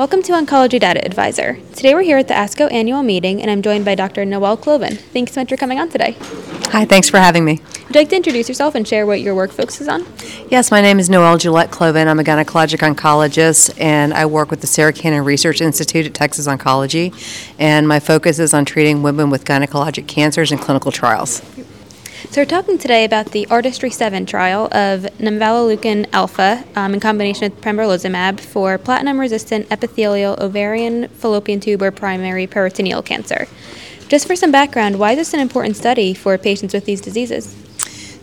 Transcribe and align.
Welcome 0.00 0.22
to 0.22 0.32
Oncology 0.32 0.80
Data 0.80 1.04
Advisor. 1.04 1.58
Today 1.74 1.92
we're 1.92 2.00
here 2.00 2.16
at 2.16 2.26
the 2.26 2.32
ASCO 2.32 2.72
annual 2.72 3.02
meeting, 3.02 3.42
and 3.42 3.50
I'm 3.50 3.60
joined 3.60 3.84
by 3.84 3.94
Dr. 3.94 4.24
Noelle 4.24 4.56
Cloven. 4.56 4.96
Thanks 4.96 5.34
so 5.34 5.42
much 5.42 5.50
for 5.50 5.58
coming 5.58 5.78
on 5.78 5.90
today. 5.90 6.16
Hi, 6.68 6.86
thanks 6.86 7.10
for 7.10 7.18
having 7.18 7.44
me. 7.44 7.60
Would 7.86 7.94
you 7.94 8.00
like 8.00 8.08
to 8.08 8.16
introduce 8.16 8.48
yourself 8.48 8.74
and 8.74 8.88
share 8.88 9.04
what 9.04 9.20
your 9.20 9.34
work 9.34 9.50
focuses 9.50 9.88
on? 9.88 10.06
Yes, 10.48 10.70
my 10.70 10.80
name 10.80 11.00
is 11.00 11.10
Noelle 11.10 11.36
Gillette 11.36 11.70
Cloven. 11.70 12.08
I'm 12.08 12.18
a 12.18 12.22
gynecologic 12.24 12.78
oncologist, 12.78 13.78
and 13.78 14.14
I 14.14 14.24
work 14.24 14.50
with 14.50 14.62
the 14.62 14.66
Sarah 14.66 14.94
Cannon 14.94 15.22
Research 15.22 15.60
Institute 15.60 16.06
at 16.06 16.14
Texas 16.14 16.46
Oncology. 16.46 17.12
And 17.58 17.86
my 17.86 18.00
focus 18.00 18.38
is 18.38 18.54
on 18.54 18.64
treating 18.64 19.02
women 19.02 19.28
with 19.28 19.44
gynecologic 19.44 20.08
cancers 20.08 20.50
in 20.50 20.56
clinical 20.56 20.90
trials. 20.90 21.42
So 22.28 22.42
we're 22.42 22.46
talking 22.46 22.78
today 22.78 23.04
about 23.04 23.32
the 23.32 23.46
Artistry 23.46 23.90
7 23.90 24.24
trial 24.26 24.66
of 24.66 25.02
nemvaleukin 25.18 26.06
alfa 26.12 26.62
um, 26.76 26.94
in 26.94 27.00
combination 27.00 27.50
with 27.50 27.60
pembrolizumab 27.60 28.38
for 28.38 28.78
platinum-resistant 28.78 29.66
epithelial 29.72 30.36
ovarian 30.38 31.08
fallopian 31.08 31.58
tube 31.58 31.82
or 31.82 31.90
primary 31.90 32.46
peritoneal 32.46 33.02
cancer. 33.02 33.48
Just 34.08 34.28
for 34.28 34.36
some 34.36 34.52
background, 34.52 34.98
why 35.00 35.12
is 35.12 35.18
this 35.18 35.34
an 35.34 35.40
important 35.40 35.76
study 35.76 36.14
for 36.14 36.36
patients 36.38 36.74
with 36.74 36.84
these 36.84 37.00
diseases? 37.00 37.59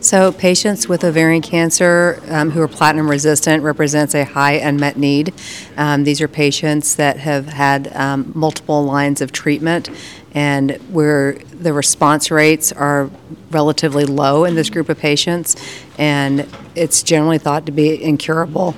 So, 0.08 0.32
patients 0.32 0.88
with 0.88 1.04
ovarian 1.04 1.42
cancer 1.42 2.24
um, 2.30 2.52
who 2.52 2.62
are 2.62 2.68
platinum 2.70 3.10
resistant 3.10 3.62
represents 3.62 4.16
a 4.16 4.24
high 4.24 4.54
unmet 4.54 4.96
need. 4.96 5.34
Um, 5.76 6.06
these 6.06 6.22
are 6.22 6.30
patients 6.30 6.96
that 6.96 7.18
have 7.18 7.48
had 7.48 7.94
um, 7.94 8.32
multiple 8.34 8.86
lines 8.86 9.20
of 9.20 9.34
treatment, 9.34 9.90
and 10.34 10.78
where 10.94 11.34
the 11.34 11.74
response 11.74 12.32
rates 12.32 12.72
are 12.72 13.12
relatively 13.52 14.06
low 14.06 14.46
in 14.46 14.56
this 14.56 14.70
group 14.70 14.88
of 14.88 14.98
patients, 14.98 15.58
and 15.98 16.48
it's 16.74 17.04
generally 17.04 17.38
thought 17.38 17.66
to 17.66 17.74
be 17.74 18.02
incurable. 18.02 18.78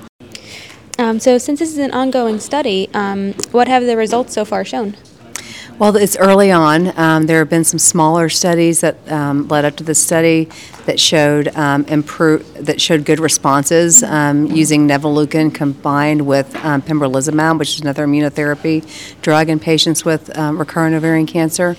Um, 0.98 1.20
so, 1.20 1.38
since 1.38 1.60
this 1.60 1.70
is 1.70 1.78
an 1.78 1.92
ongoing 1.92 2.40
study, 2.40 2.90
um, 2.92 3.34
what 3.52 3.68
have 3.68 3.86
the 3.86 3.96
results 3.96 4.34
so 4.34 4.44
far 4.44 4.64
shown? 4.64 4.96
Well, 5.80 5.96
it's 5.96 6.14
early 6.18 6.52
on. 6.52 6.92
Um, 6.98 7.24
there 7.24 7.38
have 7.38 7.48
been 7.48 7.64
some 7.64 7.78
smaller 7.78 8.28
studies 8.28 8.82
that 8.82 8.98
um, 9.10 9.48
led 9.48 9.64
up 9.64 9.76
to 9.76 9.82
this 9.82 9.98
study 9.98 10.50
that 10.84 11.00
showed 11.00 11.48
um, 11.56 11.86
improve 11.86 12.66
that 12.66 12.82
showed 12.82 13.06
good 13.06 13.18
responses 13.18 14.02
um, 14.02 14.44
using 14.48 14.86
nemvaleukin 14.86 15.54
combined 15.54 16.26
with 16.26 16.54
um, 16.66 16.82
pembrolizumab, 16.82 17.58
which 17.58 17.76
is 17.76 17.80
another 17.80 18.06
immunotherapy 18.06 18.84
drug 19.22 19.48
in 19.48 19.58
patients 19.58 20.04
with 20.04 20.36
um, 20.36 20.58
recurrent 20.58 20.94
ovarian 20.94 21.24
cancer. 21.24 21.74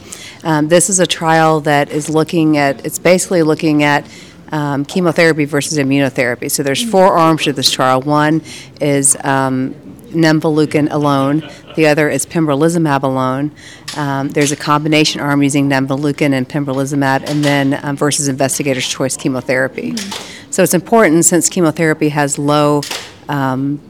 this 0.64 0.90
is 0.90 1.00
a 1.00 1.06
trial 1.06 1.60
that 1.60 1.92
is 1.92 2.10
looking 2.10 2.58
at. 2.58 2.84
It's 2.84 2.98
basically 2.98 3.44
looking 3.44 3.84
at 3.84 4.10
um, 4.52 4.84
chemotherapy 4.84 5.46
versus 5.46 5.78
immunotherapy. 5.78 6.50
So 6.50 6.64
there's 6.64 6.84
four 6.84 7.20
arms 7.20 7.44
to 7.44 7.54
this 7.54 7.70
trial. 7.70 8.02
One 8.02 8.42
is 8.82 9.16
um, 9.24 9.76
nemvaleukin 10.12 10.92
alone. 10.92 11.50
The 11.76 11.88
other 11.88 12.10
is 12.10 12.26
pembrolizumab 12.26 13.04
alone. 13.04 13.52
Um, 13.98 14.30
there's 14.30 14.52
a 14.52 14.56
combination 14.56 15.22
arm 15.22 15.44
using 15.44 15.70
nemvaleukin 15.70 16.34
and 16.34 16.48
pembrolizumab, 16.48 17.30
and 17.30 17.44
then 17.44 17.80
um, 17.84 17.96
versus 17.98 18.28
investigator's 18.28 18.88
choice 18.88 19.18
chemotherapy. 19.18 19.94
Mm-hmm. 19.94 20.52
So 20.52 20.64
it's 20.64 20.74
important 20.74 21.26
since 21.26 21.50
chemotherapy 21.50 22.10
has 22.10 22.38
low 22.38 22.82
um, 23.30 23.82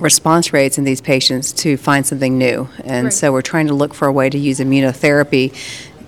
response 0.00 0.52
rates 0.52 0.78
in 0.78 0.84
these 0.84 1.00
patients 1.00 1.52
to 1.52 1.76
find 1.76 2.06
something 2.06 2.38
new. 2.38 2.68
And 2.84 3.04
right. 3.04 3.12
so 3.12 3.32
we're 3.32 3.42
trying 3.42 3.68
to 3.68 3.74
look 3.74 3.94
for 3.94 4.08
a 4.08 4.12
way 4.12 4.30
to 4.30 4.38
use 4.38 4.58
immunotherapy 4.58 5.54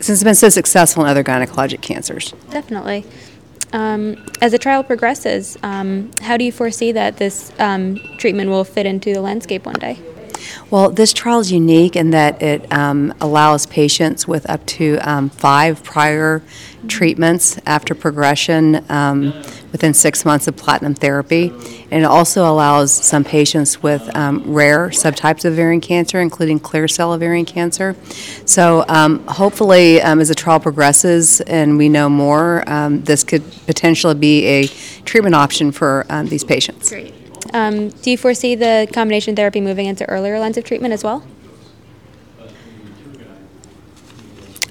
since 0.03 0.19
it's 0.19 0.25
been 0.25 0.35
so 0.35 0.49
successful 0.49 1.05
in 1.05 1.11
other 1.11 1.23
gynecologic 1.23 1.81
cancers. 1.81 2.33
Definitely. 2.51 3.05
Um, 3.73 4.23
as 4.41 4.53
the 4.53 4.59
trial 4.59 4.85
progresses, 4.85 5.57
um, 5.63 6.11
how 6.21 6.37
do 6.37 6.45
you 6.45 6.53
foresee 6.53 6.93
that 6.93 7.17
this 7.17 7.53
um, 7.59 7.97
treatment 8.19 8.51
will 8.51 8.65
fit 8.65 8.87
into 8.87 9.15
the 9.15 9.21
landscape 9.21 9.65
one 9.65 9.77
day? 9.77 9.99
Well, 10.71 10.91
this 10.91 11.13
trial 11.13 11.41
is 11.41 11.53
unique 11.53 11.97
in 11.97 12.11
that 12.11 12.43
it 12.43 12.73
um, 12.73 13.15
allows 13.21 13.67
patients 13.67 14.27
with 14.27 14.49
up 14.49 14.65
to 14.67 14.99
um, 14.99 15.31
five 15.31 15.83
prior 15.83 16.43
treatments 16.89 17.61
after 17.65 17.95
progression 17.95 18.85
um, 18.91 19.33
within 19.71 19.95
six 19.95 20.25
months 20.25 20.49
of 20.49 20.57
platinum 20.57 20.95
therapy. 20.95 21.53
And 21.91 22.03
it 22.03 22.07
also 22.07 22.51
allows 22.51 22.93
some 22.93 23.23
patients 23.23 23.83
with 23.83 24.15
um, 24.17 24.43
rare 24.47 24.89
subtypes 24.89 25.45
of 25.45 25.53
ovarian 25.53 25.81
cancer, 25.81 26.21
including 26.21 26.59
clear 26.59 26.89
cell 26.89 27.13
ovarian 27.13 27.45
cancer. 27.45 27.95
So 28.45 28.85
um, 28.89 29.25
hopefully, 29.29 30.03
um, 30.03 30.21
as 30.21 30.29
the 30.29 30.35
trial 30.35 30.61
progresses 30.61 31.41
and 31.43 31.79
we 31.79 31.89
know 31.89 32.09
more, 32.09 32.65
this 32.91 33.23
could 33.25 33.45
potentially 33.67 34.15
be 34.15 34.45
a 34.47 34.67
treatment 35.05 35.35
option 35.35 35.71
for 35.71 36.07
these 36.25 36.45
patients. 36.45 36.89
Great. 36.89 37.22
Um, 37.53 37.91
do 37.91 38.11
you 38.11 38.17
foresee 38.17 38.55
the 38.55 38.89
combination 38.93 39.37
therapy 39.37 39.61
moving 39.61 39.87
into 39.87 40.09
earlier 40.09 40.39
lines 40.39 40.57
of 40.57 40.65
treatment 40.65 40.95
as 40.95 41.05
well? 41.05 41.23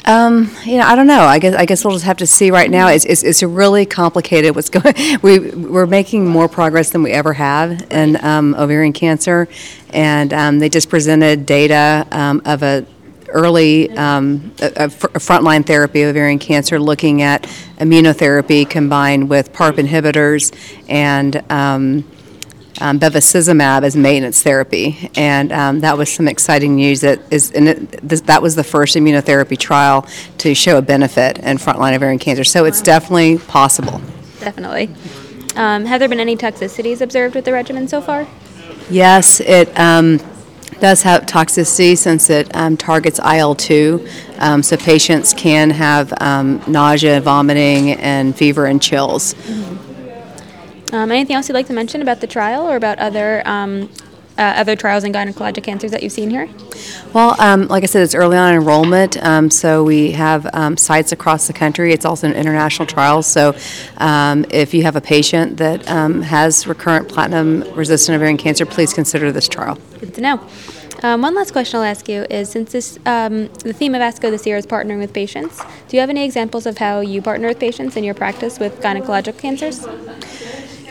Um, 0.06 0.50
you 0.66 0.78
know, 0.78 0.86
I 0.86 0.96
don't 0.96 1.06
know. 1.06 1.22
I 1.22 1.38
guess 1.38 1.54
I 1.54 1.66
guess 1.66 1.86
we'll 1.86 1.94
just 1.94 2.06
have 2.06 2.18
to 2.18 2.28
see. 2.28 2.50
Right 2.50 2.72
now, 2.72 2.88
it's 2.88 3.06
it's, 3.06 3.24
it's 3.24 3.44
really 3.44 3.86
complicated. 3.86 4.56
What's 4.56 4.70
going? 4.78 4.96
We 5.22 5.52
we're 5.52 5.86
making 5.86 6.28
more 6.28 6.50
progress 6.50 6.90
than 6.90 7.04
we 7.04 7.12
ever 7.12 7.34
have 7.34 7.92
in 7.92 8.24
um, 8.26 8.56
ovarian 8.56 8.94
cancer, 8.94 9.48
and 9.92 10.34
um, 10.34 10.60
they 10.60 10.70
just 10.70 10.90
presented 10.90 11.46
data 11.46 12.08
um, 12.12 12.42
of 12.46 12.64
a 12.64 12.86
early 13.30 13.90
um, 13.92 14.52
a, 14.60 14.86
a 14.86 14.88
frontline 14.88 15.66
therapy 15.66 16.02
of 16.02 16.10
ovarian 16.10 16.40
cancer, 16.40 16.80
looking 16.80 17.22
at 17.22 17.44
immunotherapy 17.78 18.68
combined 18.68 19.30
with 19.30 19.54
PARP 19.54 19.76
inhibitors 19.76 20.52
and 20.90 21.44
um, 22.82 22.92
um, 22.92 23.00
bevacizumab 23.00 23.84
as 23.84 23.96
maintenance 23.96 24.44
therapy, 24.44 25.10
and 25.16 25.52
um, 25.52 25.80
that 25.80 25.98
was 25.98 26.12
some 26.12 26.28
exciting 26.28 26.76
news. 26.76 27.02
That 27.02 27.22
is, 27.32 27.52
and 27.52 27.70
it, 27.70 28.08
this, 28.08 28.22
that 28.22 28.42
was 28.42 28.56
the 28.56 28.64
first 28.64 28.96
immunotherapy 28.96 29.58
trial 29.58 30.06
to 30.40 30.54
show 30.54 30.78
a 30.78 30.82
benefit 30.82 31.38
in 31.40 31.58
frontline 31.58 31.96
ovarian 31.96 32.20
cancer. 32.20 32.44
So 32.44 32.66
it's 32.66 32.82
definitely 32.82 33.38
possible. 33.38 34.02
Definitely. 34.40 34.90
Um, 35.56 35.86
have 35.86 36.00
there 36.00 36.10
been 36.10 36.20
any 36.20 36.36
toxicities 36.36 37.02
observed 37.02 37.36
with 37.36 37.46
the 37.46 37.54
regimen 37.54 37.88
so 37.88 38.02
far? 38.02 38.28
Yes, 38.90 39.40
it 39.40 39.78
um, 39.80 40.20
does 40.80 41.04
have 41.04 41.26
toxicity 41.26 41.98
since 41.98 42.30
it 42.30 42.54
um, 42.56 42.76
targets 42.78 43.20
IL 43.20 43.56
2. 43.56 44.08
Um, 44.40 44.64
so 44.64 44.76
patients 44.76 45.34
can 45.34 45.70
have 45.70 46.12
nausea, 46.68 47.22
vomiting, 47.22 47.92
and 47.92 48.36
fever 48.36 48.66
and 48.66 48.82
chills. 48.82 49.34
Mm-hmm. 49.34 49.81
Um, 50.92 51.12
anything 51.12 51.36
else 51.36 51.48
you'd 51.48 51.56
like 51.56 51.68
to 51.68 51.74
mention 51.74 52.02
about 52.02 52.20
the 52.20 52.28
trial 52.28 52.68
or 52.68 52.76
about 52.76 53.00
other 53.00 53.42
um, 53.48 53.90
uh, 54.38 54.54
other 54.58 54.76
trials 54.76 55.04
in 55.04 55.14
gynecologic 55.14 55.64
cancers 55.64 55.92
that 55.92 56.02
you've 56.02 56.12
seen 56.12 56.30
here? 56.30 56.50
Well, 57.14 57.40
um, 57.40 57.68
like 57.68 57.84
I 57.84 57.86
said, 57.86 58.02
it's 58.02 58.16
early 58.16 58.38
on 58.38 58.54
enrollment, 58.54 59.22
um, 59.24 59.50
so 59.50 59.84
we 59.84 60.12
have 60.12 60.50
um, 60.54 60.78
sites 60.78 61.12
across 61.12 61.48
the 61.48 61.54
country. 61.54 61.94
It's 61.94 62.06
also 62.06 62.28
an 62.28 62.34
international 62.34 62.86
trial, 62.88 63.22
so 63.24 63.56
um, 63.98 64.46
if 64.50 64.74
you 64.74 64.84
have 64.84 64.96
a 64.96 65.02
patient 65.02 65.58
that 65.58 65.88
um, 65.90 66.22
has 66.22 66.66
recurrent 66.66 67.10
platinum-resistant 67.10 68.16
ovarian 68.16 68.38
cancer, 68.38 68.66
please 68.66 68.94
consider 68.94 69.32
this 69.32 69.48
trial. 69.48 69.78
Good 70.00 70.16
to 70.16 70.22
know. 70.22 70.48
Um, 71.04 71.24
one 71.24 71.34
last 71.34 71.52
question 71.52 71.80
I'll 71.80 71.86
ask 71.86 72.08
you 72.08 72.28
is 72.30 72.50
since 72.50 72.72
this 72.72 73.00
um, 73.08 73.48
the 73.64 73.74
theme 73.74 73.96
of 73.96 74.02
ASCO 74.02 74.30
this 74.30 74.46
year 74.46 74.58
is 74.58 74.68
partnering 74.68 75.00
with 75.00 75.14
patients, 75.14 75.60
do 75.88 75.98
you 75.98 76.00
have 76.00 76.10
any 76.10 76.24
examples 76.24 76.66
of 76.66 76.78
how 76.78 77.00
you 77.00 77.22
partner 77.22 77.48
with 77.48 77.60
patients 77.60 77.98
in 77.98 78.04
your 78.04 78.14
practice 78.14 78.60
with 78.60 78.80
gynecologic 78.82 79.38
cancers? 79.40 79.88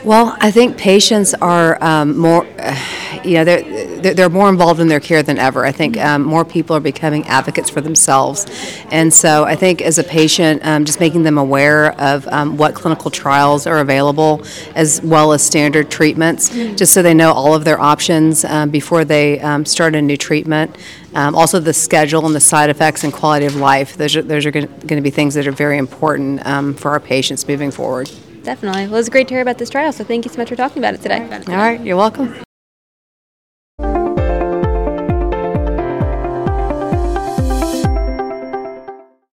Well, 0.03 0.35
I 0.39 0.49
think 0.49 0.77
patients 0.77 1.35
are 1.35 1.77
um, 1.83 2.17
more, 2.17 2.47
uh, 2.57 2.75
you 3.23 3.35
know, 3.35 3.45
they're, 3.45 4.15
they're 4.15 4.29
more 4.29 4.49
involved 4.49 4.79
in 4.79 4.87
their 4.87 4.99
care 4.99 5.21
than 5.21 5.37
ever. 5.37 5.63
I 5.63 5.71
think 5.71 5.95
um, 5.97 6.23
more 6.23 6.43
people 6.43 6.75
are 6.75 6.79
becoming 6.79 7.27
advocates 7.27 7.69
for 7.69 7.81
themselves. 7.81 8.47
And 8.89 9.13
so 9.13 9.43
I 9.43 9.55
think 9.55 9.79
as 9.79 9.99
a 9.99 10.03
patient, 10.03 10.65
um, 10.65 10.85
just 10.85 10.99
making 10.99 11.21
them 11.21 11.37
aware 11.37 11.91
of 12.01 12.27
um, 12.29 12.57
what 12.57 12.73
clinical 12.73 13.11
trials 13.11 13.67
are 13.67 13.77
available 13.77 14.43
as 14.73 15.03
well 15.03 15.33
as 15.33 15.43
standard 15.43 15.91
treatments, 15.91 16.49
just 16.49 16.93
so 16.93 17.03
they 17.03 17.13
know 17.13 17.31
all 17.31 17.53
of 17.53 17.63
their 17.63 17.79
options 17.79 18.43
um, 18.43 18.71
before 18.71 19.05
they 19.05 19.39
um, 19.41 19.65
start 19.65 19.93
a 19.93 20.01
new 20.01 20.17
treatment. 20.17 20.75
also, 21.13 21.59
the 21.59 21.73
schedule 21.73 22.25
and 22.25 22.33
the 22.33 22.39
side 22.39 22.71
effects 22.71 23.03
and 23.03 23.13
quality 23.13 23.45
of 23.45 23.55
life. 23.55 23.97
Those 23.97 24.15
are, 24.15 24.23
those 24.23 24.47
are 24.47 24.51
going 24.51 24.87
to 24.87 25.01
be 25.01 25.11
things 25.11 25.35
that 25.35 25.45
are 25.45 25.51
very 25.51 25.77
important 25.77 26.41
for 26.79 26.89
our 26.89 26.99
patients 26.99 27.47
moving 27.47 27.69
forward. 27.69 28.09
Definitely. 28.43 28.83
Well, 28.85 28.95
it 28.95 28.97
was 28.97 29.09
great 29.09 29.27
to 29.27 29.33
hear 29.33 29.41
about 29.41 29.57
this 29.57 29.69
trial, 29.69 29.91
so 29.91 30.03
thank 30.03 30.25
you 30.25 30.31
so 30.31 30.37
much 30.37 30.49
for 30.49 30.55
talking 30.55 30.79
about 30.79 30.93
it 30.93 31.01
today. 31.01 31.21
All 31.47 31.55
right, 31.55 31.79
you're 31.81 31.97
welcome. 31.97 32.33